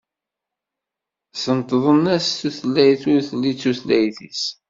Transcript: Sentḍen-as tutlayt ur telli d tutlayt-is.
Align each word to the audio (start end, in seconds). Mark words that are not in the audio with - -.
Sentḍen-as 1.41 2.27
tutlayt 2.39 3.03
ur 3.13 3.21
telli 3.27 3.51
d 3.53 3.57
tutlayt-is. 3.61 4.43